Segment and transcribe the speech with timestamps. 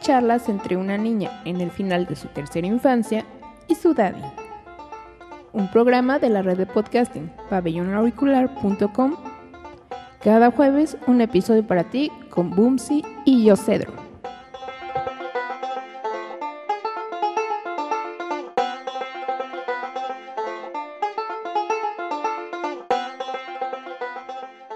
[0.00, 3.24] Charlas entre una niña en el final de su tercera infancia
[3.68, 4.22] y su daddy.
[5.52, 9.16] Un programa de la red de podcasting pabellonauricular.com.
[10.22, 13.92] Cada jueves un episodio para ti con Bumsy y yo Cedro.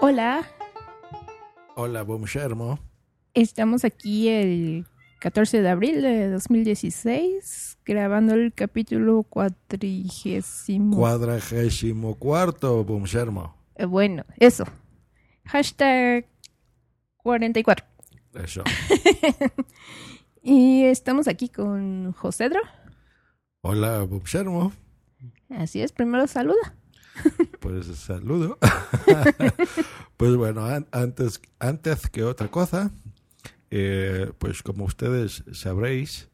[0.01, 0.45] Hola,
[1.77, 2.79] Hola, Boom Shermo.
[3.33, 4.85] Estamos aquí el
[5.25, 10.95] 14 de abril de 2016 grabando el capítulo cuatrigésimo.
[10.95, 13.55] Cuadragésimo cuarto, Boom Shermo.
[13.73, 14.65] Eh, bueno, eso.
[15.45, 16.27] Hashtag
[17.17, 17.83] 44.
[18.35, 18.63] Eso.
[20.43, 22.59] Y estamos aquí con Josedro.
[23.61, 24.73] Hola, Boom Shermo.
[25.49, 26.75] Así es, primero saluda.
[27.61, 28.59] Pues saludo.
[30.17, 32.91] pues bueno, an- antes, antes que otra cosa,
[33.71, 36.29] eh, pues como ustedes sabréis,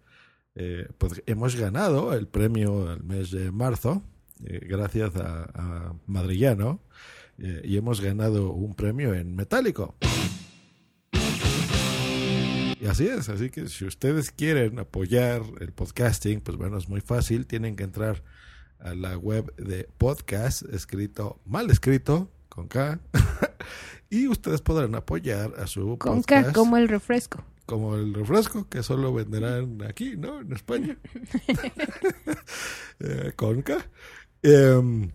[0.56, 4.04] eh, pues hemos ganado el premio el mes de marzo,
[4.46, 6.81] eh, gracias a, a Madrillano,
[7.64, 9.96] y hemos ganado un premio en metálico.
[12.80, 17.02] Y así es, así que si ustedes quieren apoyar el podcasting, pues bueno, es muy
[17.02, 18.24] fácil, tienen que entrar
[18.80, 23.00] a la web de podcast, escrito, mal escrito, con K,
[24.12, 27.44] y ustedes podrán apoyar a su Con podcast K como el refresco.
[27.66, 30.42] como el refresco que solo venderán aquí, ¿no?
[30.42, 30.98] En España.
[33.00, 33.78] Eh, con K.
[34.44, 35.10] Em,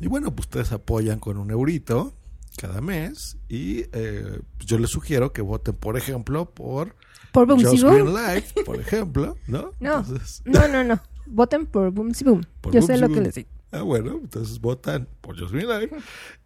[0.00, 2.12] y bueno, pues ustedes apoyan con un eurito
[2.58, 6.94] cada mes y eh, yo les sugiero que voten, por ejemplo, por
[7.32, 7.94] Por Boomsy Just Boom.
[7.94, 9.70] Green Light, por ejemplo, ¿no?
[9.80, 10.00] No.
[10.00, 11.00] Entonces, No, no, no.
[11.26, 12.12] Voten por Boom.
[12.60, 13.14] Por Yo sé lo Boom.
[13.18, 13.48] que les digo.
[13.72, 15.92] Ah, bueno, entonces votan por Just Green Light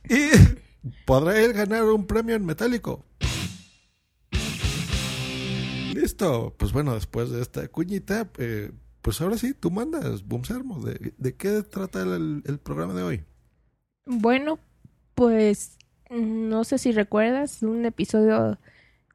[0.09, 0.31] y
[1.05, 3.05] podrá él ganar un premio en metálico.
[5.95, 8.71] Listo, pues bueno, después de esta cuñita, eh,
[9.03, 13.03] pues ahora sí, tú mandas, Boom Sermo, ¿de, de qué trata el, el programa de
[13.03, 13.25] hoy?
[14.07, 14.59] Bueno,
[15.15, 15.77] pues
[16.11, 18.59] no sé si recuerdas un episodio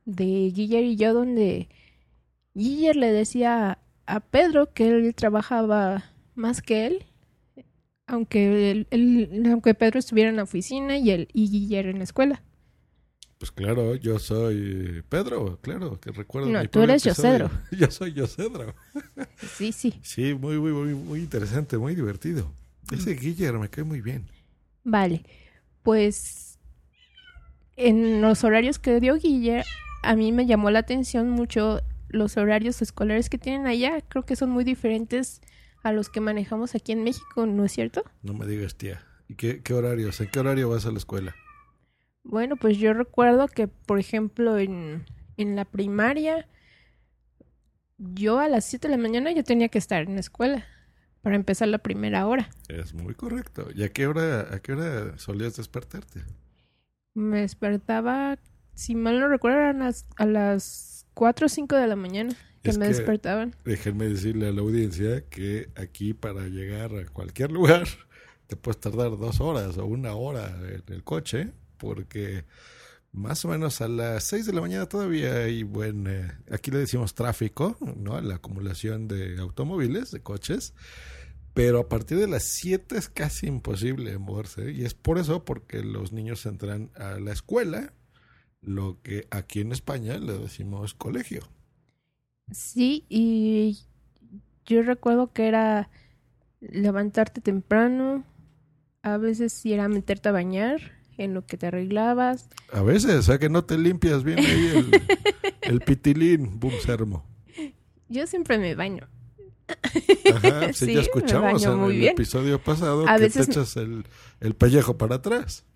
[0.06, 1.70] de Guiller y yo donde
[2.54, 6.04] Guiller le decía a Pedro que él trabajaba
[6.36, 7.06] más que él,
[8.14, 12.42] aunque él- aunque Pedro estuviera en la oficina y él y Guiller en la escuela.
[13.38, 16.50] Pues claro, yo soy Pedro, claro, que recuerdo.
[16.50, 17.50] No, mi tú eres episodio.
[17.50, 17.62] Yocedro.
[17.78, 18.74] Yo soy Yocedro.
[19.58, 20.00] Sí, sí.
[20.02, 22.50] Sí, muy, muy, muy, muy interesante, muy divertido.
[22.92, 24.26] Ese Guillermo me cae muy bien.
[24.86, 25.24] Vale.
[25.82, 26.58] Pues
[27.76, 29.66] en los horarios que dio Guiller,
[30.04, 34.02] a mí me llamó la atención mucho los horarios escolares que tienen allá.
[34.08, 35.42] Creo que son muy diferentes
[35.84, 38.04] a los que manejamos aquí en México, ¿no es cierto?
[38.22, 39.06] No me digas, tía.
[39.28, 40.20] ¿Y qué, qué horarios?
[40.22, 41.36] ¿En qué horario vas a la escuela?
[42.24, 45.06] Bueno, pues yo recuerdo que, por ejemplo, en,
[45.38, 46.48] en la primaria,
[47.98, 50.66] yo a las 7 de la mañana ya tenía que estar en la escuela
[51.22, 52.50] para empezar la primera hora.
[52.70, 53.68] Es muy correcto.
[53.74, 56.22] ¿Y a qué hora, a qué hora solías despertarte?
[57.14, 58.38] Me despertaba,
[58.74, 62.72] si mal no recuerdo, eran las- a las 4 o 5 de la mañana que
[62.72, 63.56] Es me que- despertaban.
[63.66, 67.88] Déjenme decirle a la audiencia que aquí para llegar a cualquier lugar
[68.48, 72.46] te puedes tardar dos horas o una hora en el coche porque
[73.12, 76.80] más o menos a las seis de la mañana todavía hay buen, eh, aquí le
[76.80, 78.20] decimos tráfico, ¿no?
[78.22, 80.74] La acumulación de automóviles, de coches,
[81.54, 85.84] pero a partir de las 7 es casi imposible moverse y es por eso porque
[85.84, 87.94] los niños entran a la escuela,
[88.62, 91.48] lo que aquí en España le decimos colegio.
[92.52, 93.80] Sí, y
[94.66, 95.90] yo recuerdo que era
[96.62, 98.24] levantarte temprano,
[99.02, 100.80] a veces sí era meterte a bañar
[101.18, 102.50] en lo que te arreglabas.
[102.72, 105.02] A veces, o sea que no te limpias bien ahí el,
[105.62, 107.26] el pitilín, boom sermo.
[108.10, 109.08] Yo siempre me baño.
[110.36, 112.12] Ajá, sí, Sí, ya escuchamos en el bien.
[112.14, 114.06] episodio pasado A que veces- te echas el,
[114.42, 115.66] el pellejo para atrás.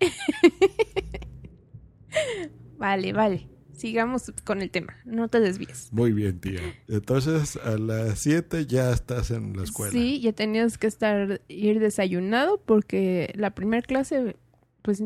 [2.78, 3.48] Vale, vale.
[3.78, 4.96] Sigamos con el tema.
[5.04, 5.92] No te desvíes.
[5.92, 6.60] Muy bien, tía.
[6.88, 9.92] Entonces, a las 7 ya estás en la escuela.
[9.92, 14.36] Sí, ya tenías que estar, ir desayunado porque la primera clase,
[14.82, 15.04] pues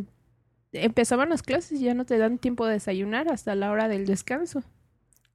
[0.73, 4.07] empezaban las clases y ya no te dan tiempo de desayunar hasta la hora del
[4.07, 4.63] descanso.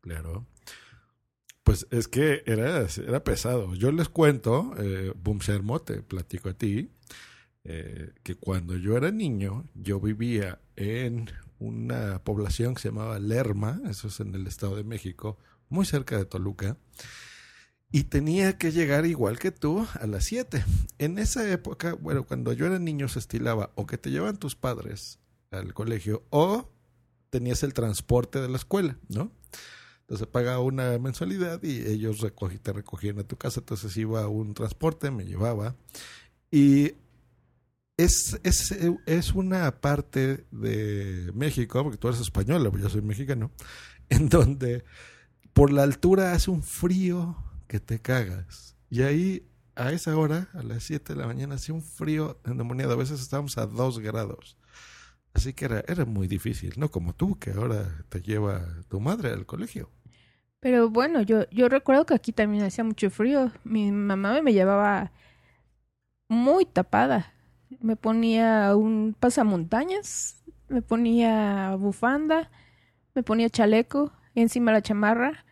[0.02, 0.48] Claro.
[1.64, 3.76] Pues es que era, era pesado.
[3.76, 5.40] Yo les cuento, eh, Boom
[5.86, 6.90] te platico a ti,
[7.66, 13.82] eh, que cuando yo era niño, yo vivía en una población que se llamaba Lerma,
[13.90, 15.38] eso es en el Estado de México,
[15.70, 16.78] muy cerca de Toluca,
[17.92, 20.64] y tenía que llegar igual que tú a las 7.
[20.98, 24.56] En esa época, bueno, cuando yo era niño se estilaba o que te llevan tus
[24.56, 25.20] padres
[25.52, 26.70] al colegio o
[27.30, 29.32] tenías el transporte de la escuela, ¿no?
[30.02, 32.26] Entonces pagaba una mensualidad y ellos
[32.62, 33.60] te recogían a tu casa.
[33.60, 35.76] Entonces iba un transporte, me llevaba.
[36.50, 36.94] Y
[37.98, 38.72] es, es,
[39.06, 43.52] es una parte de México, porque tú eres española, pues yo soy mexicano,
[44.10, 44.84] en donde
[45.54, 47.36] por la altura hace un frío
[47.68, 48.78] que te cagas.
[48.90, 52.94] Y ahí, a esa hora, a las 7 de la mañana, hacía un frío endemoniado.
[52.94, 54.58] A veces estábamos a 2 grados.
[55.34, 59.30] Así que era, era muy difícil, no como tú, que ahora te lleva tu madre
[59.30, 59.90] al colegio.
[60.60, 63.52] Pero bueno, yo, yo recuerdo que aquí también hacía mucho frío.
[63.64, 65.12] Mi mamá me llevaba
[66.28, 67.34] muy tapada.
[67.80, 72.50] Me ponía un pasamontañas, me ponía bufanda,
[73.14, 75.46] me ponía chaleco, encima la chamarra.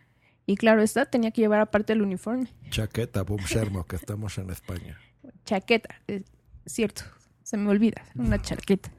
[0.46, 2.52] Y claro está, tenía que llevar aparte el uniforme.
[2.70, 4.98] Chaqueta, boom, Shermo, que estamos en España.
[5.44, 6.22] Chaqueta, es
[6.66, 7.02] cierto,
[7.42, 8.90] se me olvida, una chaqueta.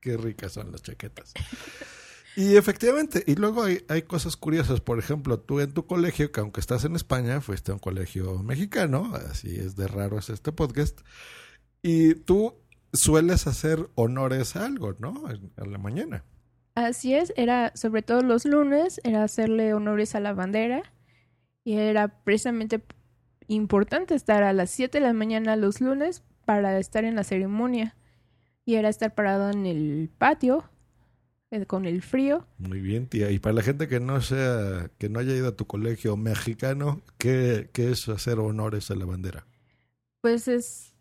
[0.00, 1.34] Qué ricas son las chaquetas.
[2.36, 4.80] Y efectivamente, y luego hay, hay cosas curiosas.
[4.80, 8.42] Por ejemplo, tú en tu colegio, que aunque estás en España, fuiste a un colegio
[8.44, 11.00] mexicano, así es de raro es este podcast,
[11.82, 12.54] y tú
[12.92, 15.24] sueles hacer honores a algo, ¿no?
[15.56, 16.24] A la mañana.
[16.74, 20.82] Así es, era sobre todo los lunes, era hacerle honores a la bandera
[21.64, 22.82] y era precisamente
[23.48, 27.96] importante estar a las 7 de la mañana los lunes para estar en la ceremonia
[28.64, 30.70] y era estar parado en el patio
[31.50, 32.46] eh, con el frío.
[32.58, 33.30] Muy bien, tía.
[33.30, 37.00] Y para la gente que no sea, que no haya ido a tu colegio mexicano,
[37.16, 39.46] ¿qué, qué es hacer honores a la bandera?
[40.20, 40.94] Pues es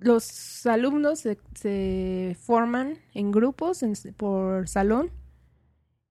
[0.00, 3.84] los alumnos se, forman en grupos
[4.16, 5.10] por salón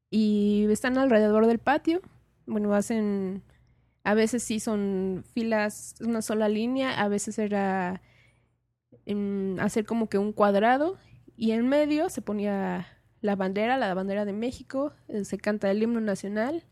[0.10, 2.02] y están alrededor del patio.
[2.46, 3.44] Bueno, hacen,
[4.04, 8.02] a veces sí son filas, una sola línea, a veces era
[9.06, 10.98] em, hacer como que un cuadrado
[11.36, 12.88] y en medio se ponía
[13.22, 16.64] la bandera, la bandera de México, eh, se canta el himno nacional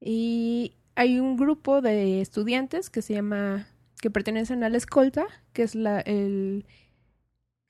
[0.00, 3.66] y hay un grupo de estudiantes que se llama
[4.00, 6.66] que pertenecen a la escolta, que es la el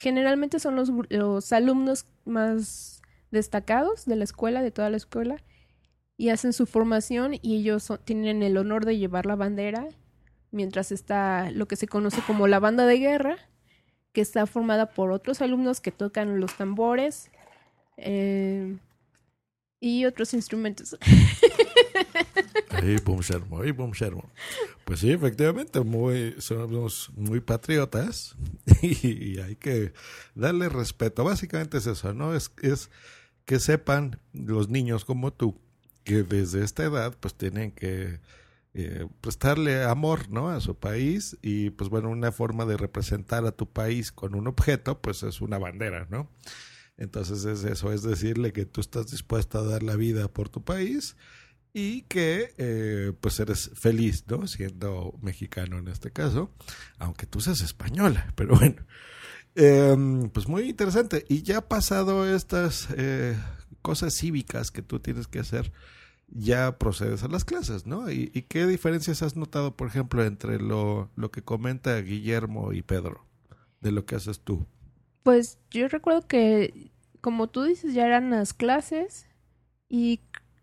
[0.00, 5.37] generalmente son los, los alumnos más destacados de la escuela, de toda la escuela,
[6.17, 9.87] y hacen su formación y ellos tienen el honor de llevar la bandera,
[10.50, 13.37] mientras está lo que se conoce como la banda de guerra,
[14.12, 17.31] que está formada por otros alumnos que tocan los tambores
[17.97, 18.77] eh,
[19.81, 20.97] y otros instrumentos.
[22.70, 24.31] Ahí, boom, Shermo, ahí, boom, Shermo.
[24.84, 28.36] Pues sí, efectivamente, muy, somos muy patriotas
[28.82, 29.93] y, hay que
[30.34, 31.24] darle respeto.
[31.24, 32.34] Básicamente es eso, ¿no?
[32.34, 32.91] Es, es
[33.44, 35.60] que sepan los niños como tú
[36.05, 38.20] que desde esta edad pues tienen que
[38.74, 40.48] eh, prestarle amor, ¿no?
[40.48, 44.46] A su país y pues bueno, una forma de representar a tu país con un
[44.46, 46.31] objeto pues es una bandera, ¿no?
[46.96, 50.63] Entonces es eso, es decirle que tú estás dispuesto a dar la vida por tu
[50.63, 51.17] país
[51.72, 54.46] y que eh, pues eres feliz, ¿no?
[54.46, 56.53] Siendo mexicano en este caso,
[56.98, 58.84] aunque tú seas española, pero bueno.
[59.56, 59.96] Eh,
[60.32, 61.24] pues muy interesante.
[61.29, 63.36] Y ya pasado estas eh,
[63.82, 65.72] cosas cívicas que tú tienes que hacer,
[66.29, 68.10] ya procedes a las clases, ¿no?
[68.10, 72.82] ¿Y, y qué diferencias has notado, por ejemplo, entre lo, lo que comenta Guillermo y
[72.82, 73.27] Pedro,
[73.81, 74.67] de lo que haces tú?
[75.22, 79.27] Pues yo recuerdo que, como tú dices, ya eran las clases
[79.89, 80.20] y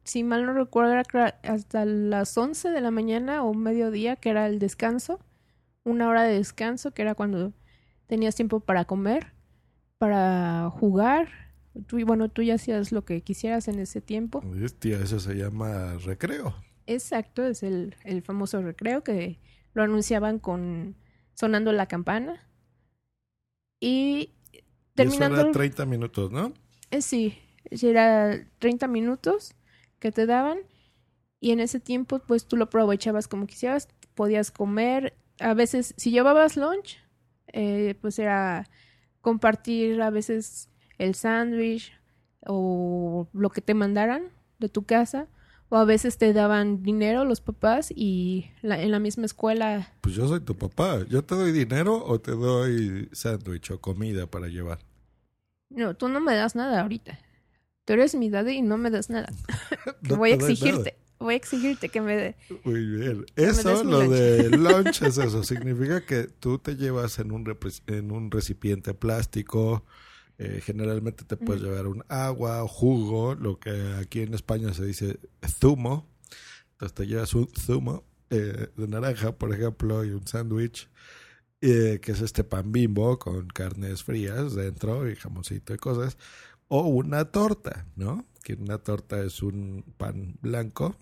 [0.07, 1.03] si mal no recuerdo era
[1.43, 5.19] hasta las 11 de la mañana o mediodía, que era el descanso,
[5.85, 7.53] una hora de descanso, que era cuando
[8.07, 9.33] tenías tiempo para comer,
[9.99, 11.29] para jugar.
[11.87, 14.43] Tú, bueno, tú ya hacías lo que quisieras en ese tiempo.
[14.63, 16.55] Hostia, eso se llama recreo.
[16.87, 19.39] Exacto, es el, el famoso recreo que
[19.73, 20.95] lo anunciaban con
[21.35, 22.47] sonando la campana.
[23.79, 24.31] Y
[24.95, 26.53] Y eso terminando era el- 30 minutos, ¿no?
[26.91, 27.37] Eh, sí,
[27.71, 29.53] sí, era 30 minutos
[29.99, 30.59] que te daban
[31.39, 35.15] Y en ese tiempo, pues tú lo aprovechabas como quisieras, podías comer.
[35.39, 36.97] A veces, si llevabas lunch,
[37.53, 38.67] eh, pues era
[39.21, 41.93] compartir a veces el sándwich
[42.45, 45.27] o lo que te mandaran de tu casa.
[45.69, 49.93] O a veces te daban dinero los papás y la- en la misma escuela.
[50.01, 51.03] Pues yo soy tu papá.
[51.09, 54.79] ¿Yo te doy dinero o te doy sándwich o comida para llevar?
[55.69, 57.19] No, tú no me das nada ahorita.
[57.87, 59.33] Tú eres mi daddy y no me das nada.
[60.01, 60.99] No voy a exigirte.
[61.19, 62.37] Voy a exigirte que me dé.
[62.65, 63.25] Muy bien.
[63.37, 64.11] Eso, lo lunch.
[64.11, 65.43] de lunch es eso.
[65.43, 67.45] Significa que tú te llevas en un,
[67.87, 69.85] en un recipiente plástico.
[70.37, 75.19] eh, generalmente te puedes llevar un agua jugo, lo que aquí en España se dice
[75.47, 76.09] zumo.
[76.73, 80.89] Entonces te llevas un zumo eh, de naranja, por ejemplo, y un sándwich,
[81.61, 86.17] eh, que es este pan bimbo con carnes frías dentro y jamoncito y cosas.
[86.69, 88.25] O una torta, ¿no?
[88.43, 90.95] Que una torta es un pan blanco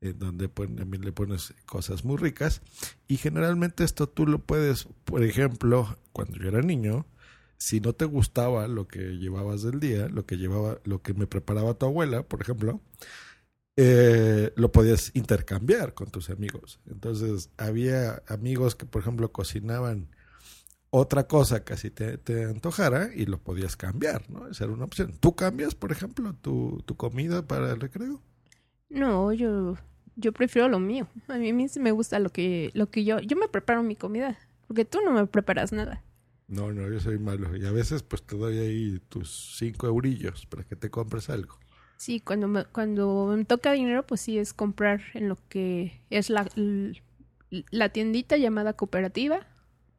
[0.00, 2.62] en donde pon- también le pones cosas muy ricas.
[3.08, 7.06] Y generalmente esto tú lo puedes, por ejemplo, cuando yo era niño,
[7.58, 11.26] si no te gustaba lo que llevabas del día, lo que llevaba, lo que me
[11.26, 12.80] preparaba tu abuela, por ejemplo,
[13.76, 16.80] eh, lo podías intercambiar con tus amigos.
[16.86, 20.08] Entonces, había amigos que, por ejemplo, cocinaban
[20.90, 24.48] otra cosa que así te, te antojara y lo podías cambiar, ¿no?
[24.48, 25.14] Esa era una opción.
[25.18, 28.22] ¿Tú cambias, por ejemplo, tu, tu comida para el recreo?
[28.88, 29.76] No, yo,
[30.14, 31.08] yo prefiero lo mío.
[31.28, 33.20] A mí, a mí sí me gusta lo que, lo que yo.
[33.20, 34.38] Yo me preparo mi comida.
[34.66, 36.02] Porque tú no me preparas nada.
[36.48, 37.56] No, no, yo soy malo.
[37.56, 41.58] Y a veces pues te doy ahí tus cinco eurillos para que te compres algo.
[41.96, 46.30] Sí, cuando me, cuando me toca dinero, pues sí es comprar en lo que es
[46.30, 46.46] la,
[47.70, 49.46] la tiendita llamada cooperativa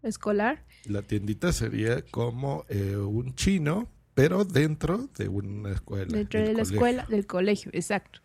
[0.04, 0.66] escolar.
[0.86, 6.18] La tiendita sería como eh, un chino, pero dentro de una escuela.
[6.18, 6.76] Dentro de la colegio.
[6.76, 8.22] escuela, del colegio, exacto.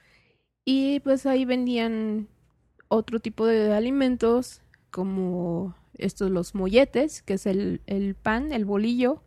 [0.65, 2.29] Y pues ahí vendían
[2.89, 9.23] otro tipo de alimentos, como estos, los molletes, que es el, el pan, el bolillo,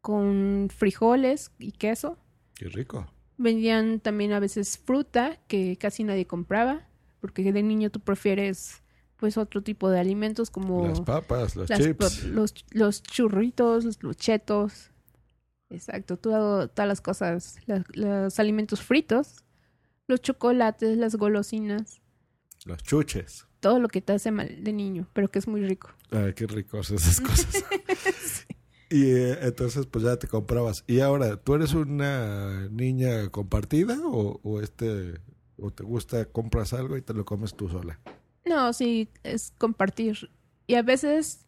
[0.00, 2.18] con frijoles y queso.
[2.54, 3.06] Qué rico.
[3.38, 6.88] Vendían también a veces fruta, que casi nadie compraba,
[7.20, 8.81] porque de niño tú prefieres
[9.22, 12.24] pues otro tipo de alimentos como Las papas, los las chips.
[12.24, 14.90] los, los churritos, los, los chetos.
[15.70, 17.56] Exacto, todo, todas las cosas,
[17.94, 19.36] los alimentos fritos,
[20.08, 22.02] los chocolates, las golosinas,
[22.64, 23.46] Los chuches.
[23.60, 25.90] todo lo que te hace mal de niño, pero que es muy rico.
[26.10, 27.64] Ay, qué ricos esas cosas.
[28.90, 30.82] Y eh, entonces pues ya te comprabas.
[30.88, 35.14] Y ahora, ¿tú eres una niña compartida o, o este
[35.56, 38.00] o te gusta compras algo y te lo comes tú sola?
[38.44, 40.30] No, sí, es compartir.
[40.66, 41.46] Y a veces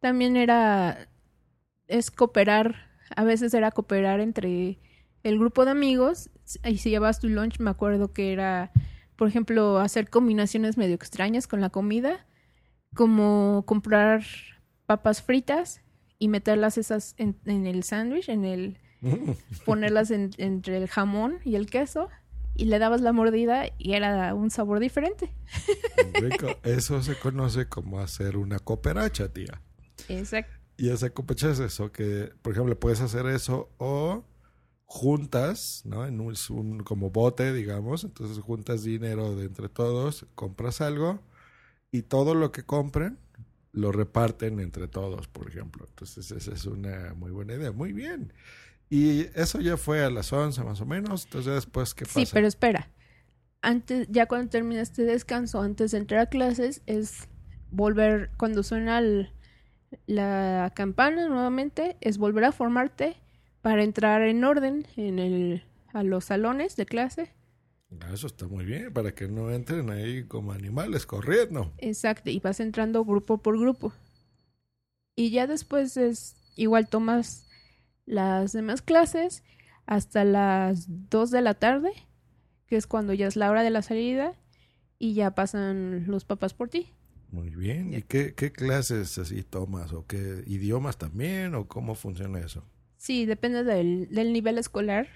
[0.00, 1.08] también era,
[1.88, 2.76] es cooperar,
[3.16, 4.78] a veces era cooperar entre
[5.22, 6.30] el grupo de amigos.
[6.64, 8.72] Y si llevabas tu lunch, me acuerdo que era,
[9.16, 12.26] por ejemplo, hacer combinaciones medio extrañas con la comida,
[12.94, 14.22] como comprar
[14.86, 15.80] papas fritas
[16.18, 18.78] y meterlas esas en, en el sándwich, en el,
[19.64, 22.08] ponerlas en- entre el jamón y el queso,
[22.54, 25.30] y le dabas la mordida y era un sabor diferente.
[26.14, 26.48] Rico.
[26.62, 29.60] Eso se conoce como hacer una cooperacha, tía.
[30.08, 30.52] Exacto.
[30.76, 34.24] Y esa cooperacha es eso, que por ejemplo puedes hacer eso o
[34.86, 36.06] juntas, ¿no?
[36.06, 41.20] En un, un como bote, digamos, entonces juntas dinero de entre todos, compras algo
[41.90, 43.18] y todo lo que compren
[43.74, 45.84] lo reparten entre todos, por ejemplo.
[45.88, 47.72] Entonces esa es una muy buena idea.
[47.72, 48.32] Muy bien.
[48.94, 52.20] Y eso ya fue a las 11 más o menos, entonces ya después, ¿qué pasa?
[52.20, 52.88] Sí, pero espera.
[53.60, 57.26] Antes, ya cuando termina este descanso, antes de entrar a clases, es
[57.72, 59.30] volver, cuando suena el-
[60.06, 63.16] la campana nuevamente, es volver a formarte
[63.62, 67.32] para entrar en orden en el, a los salones de clase.
[68.00, 71.72] Ah, Eso está muy bien, para que no entren ahí como animales corriendo.
[71.78, 73.92] Exacto, y vas entrando grupo por grupo.
[75.16, 77.43] Y ya después es igual tomas
[78.06, 79.42] las demás clases
[79.86, 81.92] hasta las 2 de la tarde,
[82.66, 84.34] que es cuando ya es la hora de la salida
[84.98, 86.92] y ya pasan los papás por ti.
[87.30, 87.92] Muy bien.
[87.92, 89.92] ¿Y qué, qué clases así tomas?
[89.92, 91.54] ¿O qué idiomas también?
[91.54, 92.64] ¿O cómo funciona eso?
[92.96, 95.08] Sí, depende del, del nivel escolar.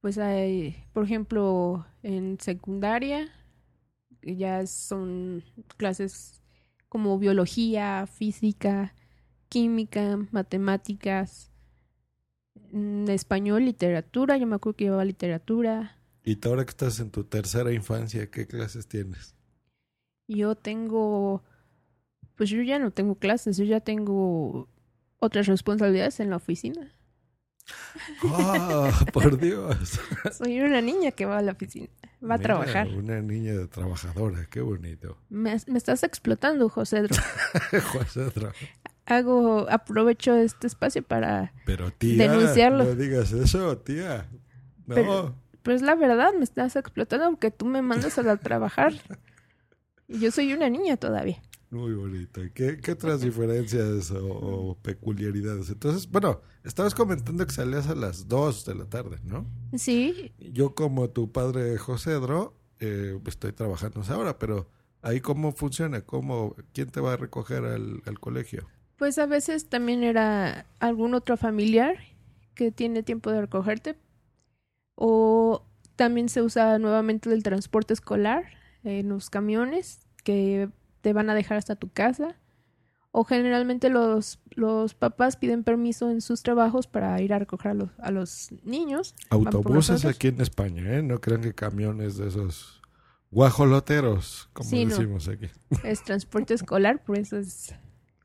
[0.00, 3.32] Pues hay, por ejemplo, en secundaria
[4.22, 5.44] ya son
[5.76, 6.42] clases
[6.88, 8.94] como biología, física,
[9.48, 11.50] química, matemáticas,
[12.74, 14.36] mm, español, literatura.
[14.36, 15.96] Yo me acuerdo que llevaba literatura.
[16.24, 19.34] Y tú ahora que estás en tu tercera infancia, ¿qué clases tienes?
[20.26, 21.42] Yo tengo,
[22.34, 24.68] pues yo ya no tengo clases, yo ya tengo
[25.18, 26.94] otras responsabilidades en la oficina.
[28.24, 30.00] ¡Ah, por Dios!
[30.38, 31.88] Soy una niña que va a la oficina.
[32.22, 32.88] va a trabajar.
[32.88, 35.18] Una niña trabajadora, qué bonito.
[35.28, 37.06] Me, me estás explotando, José.
[37.92, 38.52] José Dro.
[39.06, 41.52] Hago, aprovecho este espacio para...
[41.66, 42.84] Pero tía, Denunciarlo.
[42.84, 44.28] no digas eso, tía.
[44.86, 48.36] No, Pero- Pero es la verdad, me estás explotando porque tú me mandas a la-
[48.36, 48.94] trabajar.
[50.08, 51.40] Y yo soy una niña todavía.
[51.70, 52.40] muy bonito.
[52.54, 55.70] ¿Qué, qué otras diferencias o, o peculiaridades?
[55.70, 59.46] Entonces, bueno, estabas comentando que salías a las 2 de la tarde, ¿no?
[59.76, 64.68] Sí, Yo como tu padre José Dro, eh, estoy trabajando ahora, pero
[65.02, 68.68] ahí cómo funciona, cómo, quién te va a recoger al, al colegio.
[69.04, 71.98] Pues a veces también era algún otro familiar
[72.54, 73.98] que tiene tiempo de recogerte.
[74.94, 75.62] O
[75.94, 78.44] también se usa nuevamente el transporte escolar
[78.82, 80.70] en los camiones que
[81.02, 82.40] te van a dejar hasta tu casa.
[83.10, 87.74] O generalmente los, los papás piden permiso en sus trabajos para ir a recoger a
[87.74, 89.14] los, a los niños.
[89.28, 91.02] Autobuses aquí en España, ¿eh?
[91.02, 92.80] No crean que camiones de esos
[93.30, 94.96] guajoloteros, como Sí, no.
[94.96, 95.50] decimos aquí.
[95.82, 97.74] Es transporte escolar, por eso es,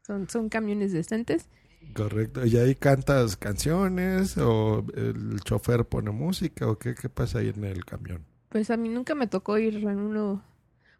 [0.09, 1.47] son, son camiones decentes.
[1.93, 2.43] Correcto.
[2.43, 7.63] ¿Y ahí cantas canciones o el chofer pone música o qué, qué pasa ahí en
[7.63, 8.25] el camión?
[8.49, 10.43] Pues a mí nunca me tocó ir en uno.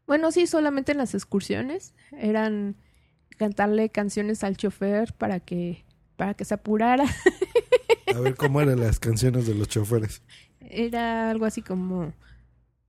[0.06, 1.96] Bueno, sí, solamente en las excursiones.
[2.12, 2.76] Eran
[3.38, 5.84] cantarle canciones al chofer para que,
[6.16, 7.06] para que se apurara.
[8.16, 10.22] A ver cómo eran las canciones de los choferes.
[10.60, 12.14] Era algo así como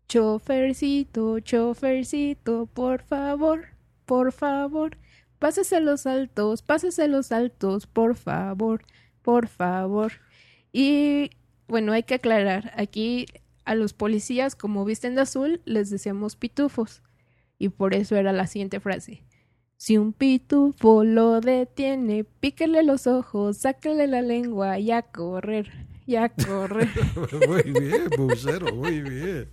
[0.07, 3.69] chofercito, chofercito, por favor,
[4.05, 4.99] por favor,
[5.40, 8.85] pásese los altos, pásese los altos, por favor,
[9.23, 10.12] por favor.
[10.73, 11.30] Y
[11.66, 13.26] bueno, hay que aclarar, aquí
[13.64, 17.02] a los policías como visten de azul les decíamos pitufos
[17.59, 19.25] y por eso era la siguiente frase.
[19.76, 26.16] Si un pitufo lo detiene, píquele los ojos, sáquele la lengua y a correr, y
[26.16, 26.88] a correr.
[27.49, 29.49] muy bien, bucero, muy bien.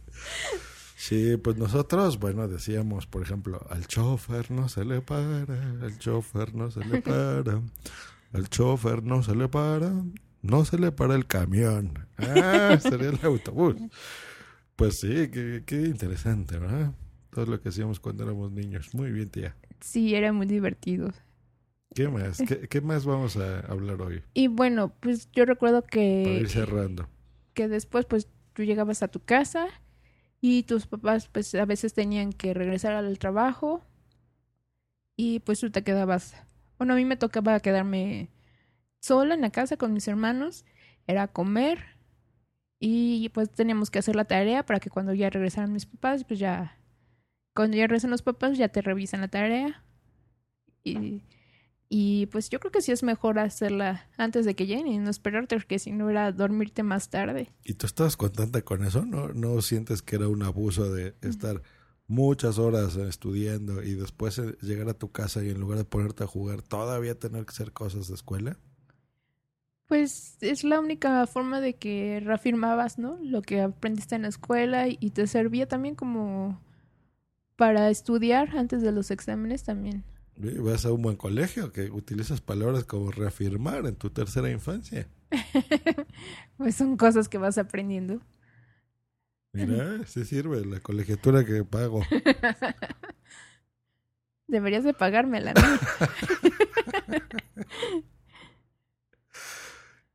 [1.07, 5.43] Sí, pues nosotros, bueno, decíamos, por ejemplo, al chofer no se le para,
[5.81, 7.61] al chofer no se le para,
[8.33, 9.93] al chofer no se le para,
[10.41, 12.05] no se le para el camión.
[12.17, 13.75] Ah, sería el autobús.
[14.75, 16.91] Pues sí, qué, qué interesante, ¿verdad?
[17.29, 18.93] Todo lo que hacíamos cuando éramos niños.
[18.93, 19.55] Muy bien, tía.
[19.79, 21.13] Sí, era muy divertido.
[21.95, 22.39] ¿Qué más?
[22.39, 24.23] ¿Qué, qué más vamos a hablar hoy?
[24.33, 27.07] Y bueno, pues yo recuerdo Para que, ir cerrando.
[27.53, 29.67] que después pues tú llegabas a tu casa
[30.41, 33.81] y tus papás pues a veces tenían que regresar al trabajo
[35.15, 36.35] y pues tú te quedabas,
[36.77, 38.29] bueno, a mí me tocaba quedarme
[38.99, 40.65] sola en la casa con mis hermanos,
[41.07, 41.97] era comer
[42.79, 46.39] y pues teníamos que hacer la tarea para que cuando ya regresaran mis papás, pues
[46.39, 46.77] ya,
[47.55, 49.83] cuando ya regresan los papás ya te revisan la tarea
[50.83, 51.23] y,
[51.89, 55.09] y pues yo creo que sí es mejor hacerla antes de que lleguen y no
[55.09, 57.49] esperarte porque si no era dormirte más tarde.
[57.63, 59.05] ¿Y tú estabas contenta con eso?
[59.05, 61.61] ¿No, no sientes que era un abuso de estar
[62.07, 66.23] muchas horas estudiando y después eh, llegar a tu casa y en lugar de ponerte
[66.23, 68.57] a jugar todavía tener que hacer cosas de escuela?
[69.85, 73.17] Pues es la única forma de que reafirmabas, ¿no?
[73.21, 76.61] Lo que aprendiste en la escuela y te servía también como
[77.55, 80.03] para estudiar antes de los exámenes también.
[80.37, 85.07] Vas a un buen colegio que utilizas palabras como reafirmar en tu tercera infancia.
[86.57, 88.19] Pues son cosas que vas aprendiendo.
[89.53, 92.01] Mira, sí sirve la colegiatura que pago.
[94.47, 95.61] Deberías de pagármela, ¿no?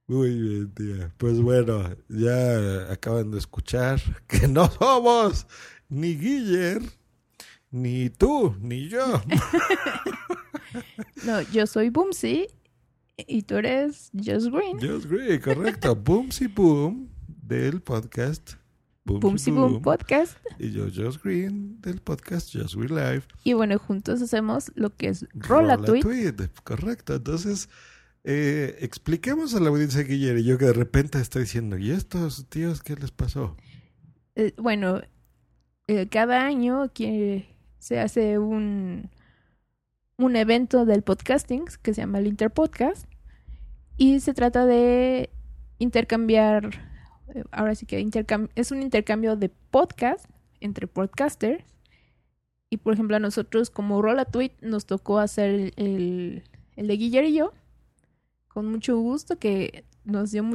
[0.08, 1.14] Muy bien, tía.
[1.16, 5.46] Pues bueno, ya acaban de escuchar que no somos
[5.88, 6.82] ni Guiller,
[7.72, 9.20] ni tú, ni yo.
[11.24, 12.48] No, yo soy Boomsy
[13.16, 14.80] y tú eres Just Green.
[14.80, 15.94] Just Green, correcto.
[16.04, 18.54] Boomsy Boom del podcast
[19.04, 20.38] Boomsy Boom Podcast.
[20.58, 23.24] Y yo, Just Green del podcast Just Green Live.
[23.44, 26.02] Y bueno, juntos hacemos lo que es Rola Tweet.
[26.02, 27.16] Tweet, Correcto.
[27.16, 27.68] Entonces,
[28.24, 32.48] eh, expliquemos a la audiencia Guiller y yo que de repente estoy diciendo, ¿y estos
[32.48, 33.56] tíos qué les pasó?
[34.36, 35.00] Eh, bueno,
[35.88, 37.51] eh, cada año que
[37.82, 39.10] se hace un,
[40.16, 43.08] un evento del podcasting que se llama el Interpodcast
[43.96, 45.30] y se trata de
[45.80, 46.70] intercambiar,
[47.34, 50.26] eh, ahora sí que intercam- es un intercambio de podcast
[50.60, 51.64] entre podcasters
[52.70, 56.44] y por ejemplo a nosotros como Rola Tweet nos tocó hacer el, el,
[56.76, 57.52] el de yo
[58.46, 60.48] con mucho gusto que nos dio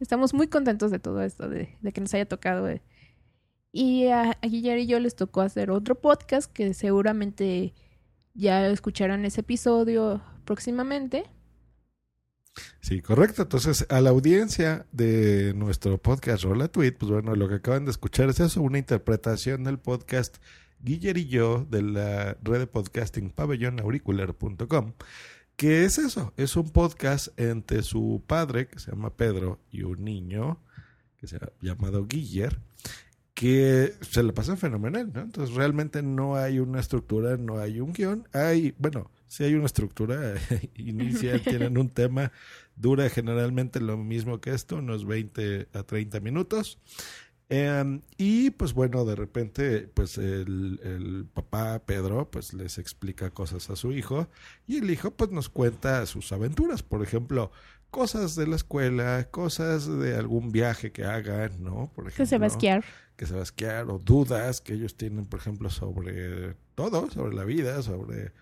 [0.00, 2.80] estamos muy contentos de todo esto de, de que nos haya tocado eh,
[3.72, 7.74] y a, a Guillermo y yo les tocó hacer otro podcast que seguramente
[8.34, 11.24] ya escucharán ese episodio próximamente.
[12.80, 13.42] Sí, correcto.
[13.42, 17.90] Entonces, a la audiencia de nuestro podcast Rola Tweet, pues bueno, lo que acaban de
[17.90, 20.36] escuchar es eso, una interpretación del podcast
[20.80, 24.92] Guiller y yo de la red de podcasting pabellonauricular.com.
[25.56, 26.34] ¿Qué es eso?
[26.36, 30.58] Es un podcast entre su padre, que se llama Pedro, y un niño
[31.18, 32.58] que se ha llamado Guiller,
[33.42, 35.22] que se le pasa fenomenal, ¿no?
[35.22, 39.66] Entonces realmente no hay una estructura, no hay un guion, hay, bueno, sí hay una
[39.66, 40.34] estructura
[40.76, 42.30] inicial, tienen un tema,
[42.76, 46.78] dura generalmente lo mismo que esto, unos 20 a 30 minutos.
[47.48, 53.70] Em, y pues bueno, de repente, pues el, el, papá Pedro, pues les explica cosas
[53.70, 54.28] a su hijo
[54.68, 57.50] y el hijo pues nos cuenta sus aventuras, por ejemplo,
[57.90, 61.90] cosas de la escuela, cosas de algún viaje que hagan, ¿no?
[61.94, 62.84] Por ejemplo, que se va a esquiar.
[63.22, 67.36] Que se va a esquiar o dudas que ellos tienen, por ejemplo, sobre todo, sobre
[67.36, 68.32] la vida, sobre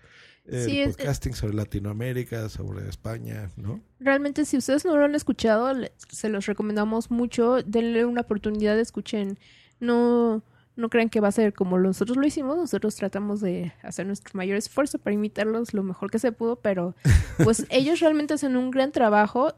[0.45, 3.79] el Sí, es- podcasting, sobre Latinoamérica, sobre España, ¿no?
[3.99, 5.71] Realmente, si ustedes no lo han escuchado,
[6.09, 7.61] se los recomendamos mucho.
[7.61, 9.37] Denle una oportunidad, escuchen.
[9.79, 10.41] No,
[10.75, 12.57] no crean que va a ser como nosotros lo hicimos.
[12.57, 16.95] Nosotros tratamos de hacer nuestro mayor esfuerzo para imitarlos lo mejor que se pudo, pero
[17.43, 19.53] pues ellos realmente hacen un gran trabajo.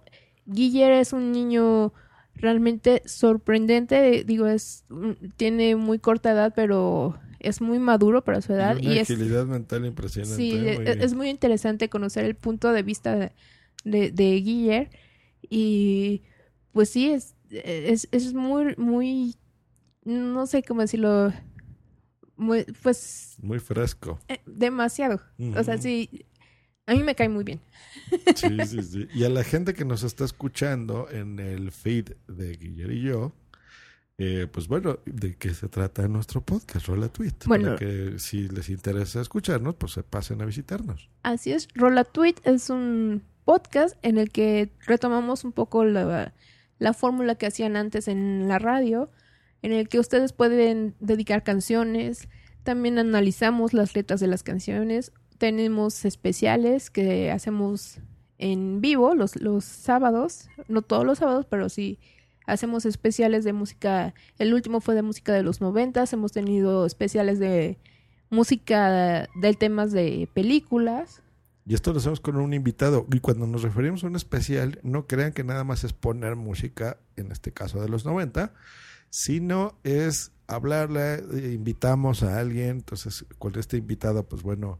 [0.47, 1.93] Guiller es un niño
[2.35, 4.23] realmente sorprendente.
[4.25, 8.77] Digo, es un- tiene muy corta edad, pero es muy maduro para su edad.
[8.77, 10.35] Y una Y es, agilidad mental impresionante.
[10.35, 10.75] Sí, ¿eh?
[10.75, 11.01] Muy e- bien.
[11.01, 13.31] es muy interesante conocer el punto de vista de,
[13.83, 14.89] de, de Guiller
[15.49, 16.23] y
[16.71, 19.35] pues sí, es, es, es muy, muy,
[20.05, 21.31] no sé cómo decirlo,
[22.35, 24.19] muy, pues Muy fresco.
[24.27, 25.21] eh, demasiado.
[25.55, 26.25] O sea, sí,
[26.85, 27.61] a mí me cae muy bien.
[28.35, 29.07] Sí, sí, sí.
[29.13, 33.33] Y a la gente que nos está escuchando en el feed de Guillermo y yo,
[34.17, 36.87] eh, pues bueno, ¿de qué se trata nuestro podcast?
[36.87, 37.33] Rola Tweet.
[37.45, 37.65] Bueno.
[37.65, 41.09] Para que si les interesa escucharnos, pues se pasen a visitarnos.
[41.23, 46.33] Así es, Rola Tweet es un podcast en el que retomamos un poco la,
[46.79, 49.09] la fórmula que hacían antes en la radio,
[49.61, 52.27] en el que ustedes pueden dedicar canciones,
[52.63, 57.99] también analizamos las letras de las canciones, tenemos especiales que hacemos
[58.37, 61.99] en vivo los, los sábados, no todos los sábados, pero sí
[62.45, 67.39] hacemos especiales de música, el último fue de música de los noventas, hemos tenido especiales
[67.39, 67.77] de
[68.29, 71.21] música de temas de películas.
[71.65, 73.05] Y esto lo hacemos con un invitado.
[73.11, 76.97] Y cuando nos referimos a un especial, no crean que nada más es poner música,
[77.15, 78.53] en este caso de los 90,
[79.09, 82.69] sino es hablarle, eh, invitamos a alguien.
[82.69, 84.79] Entonces, con este invitado, pues bueno,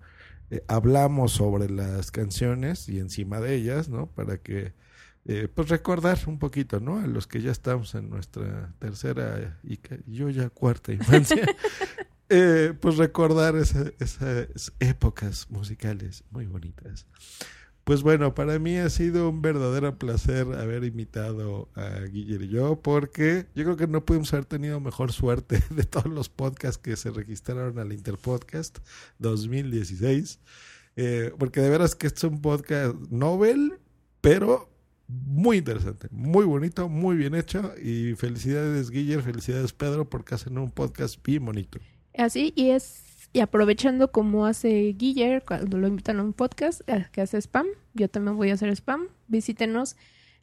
[0.56, 4.08] eh, hablamos sobre las canciones y encima de ellas, ¿no?
[4.08, 4.74] Para que,
[5.26, 7.00] eh, pues recordar un poquito, ¿no?
[7.00, 11.46] A los que ya estamos en nuestra tercera y yo ya cuarta infancia.
[12.30, 17.06] Eh, pues recordar esa- esas épocas musicales muy bonitas.
[17.84, 22.82] Pues bueno, para mí ha sido un verdadero placer haber invitado a Guillermo y yo,
[22.82, 26.96] porque yo creo que no pudimos haber tenido mejor suerte de todos los podcasts que
[26.96, 28.80] se registraron al Interpodcast
[29.20, 30.40] 2016.
[30.96, 33.80] Eh, porque de veras que este es un podcast novel,
[34.22, 34.70] pero
[35.08, 37.74] muy interesante, muy bonito, muy bien hecho.
[37.82, 41.80] Y felicidades, Guillermo, felicidades, Pedro, porque hacen un podcast bien bonito.
[42.18, 47.08] Así, y es, y aprovechando como hace Guiller cuando lo invitan a un podcast eh,
[47.12, 49.08] que hace spam, yo también voy a hacer spam.
[49.28, 49.98] Visítenos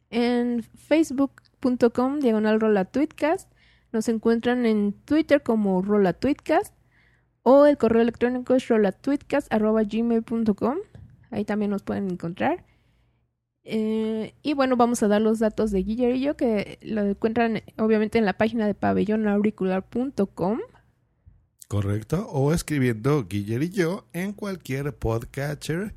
[0.09, 3.49] en facebook.com diagonal rola tweetcast.
[3.93, 6.73] Nos encuentran en Twitter como rola tweetcast
[7.43, 10.77] o el correo electrónico es rolatweetcast arroba gmail.com.
[11.31, 12.65] Ahí también nos pueden encontrar.
[13.63, 17.61] Eh, y bueno, vamos a dar los datos de Guiller y yo que lo encuentran
[17.77, 20.59] obviamente en la página de pabellonauricular.com.
[21.71, 22.27] Correcto.
[22.29, 25.95] O escribiendo Guiller y yo en cualquier podcatcher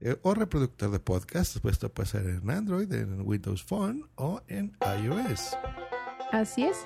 [0.00, 1.56] eh, o reproductor de podcast.
[1.62, 5.56] Pues Esto puede ser en Android, en Windows Phone o en iOS.
[6.30, 6.76] Así es.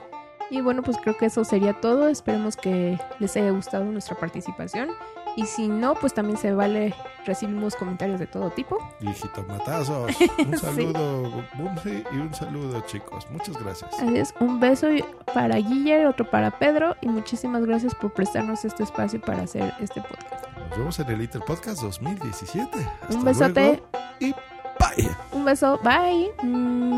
[0.53, 2.07] Y bueno, pues creo que eso sería todo.
[2.07, 4.90] Esperemos que les haya gustado nuestra participación.
[5.38, 6.92] Y si no, pues también se vale,
[7.24, 8.77] recibimos comentarios de todo tipo.
[9.01, 10.11] Hijito matazos.
[10.38, 10.66] Un Sí.
[10.66, 13.24] saludo, Bumsy, y un saludo, chicos.
[13.31, 14.03] Muchas gracias.
[14.03, 16.96] Es, un beso y- para Guiller, otro para Pedro.
[17.03, 20.44] Y muchísimas gracias por prestarnos este espacio para hacer este podcast.
[20.70, 22.77] Nos vemos en el Little Podcast 2017.
[23.03, 23.61] Hasta Un besote.
[23.61, 25.09] luego y bye.
[25.31, 26.33] Un beso, bye.
[26.42, 26.97] ¡Mua!